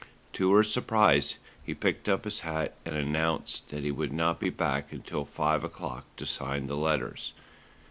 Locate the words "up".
2.09-2.23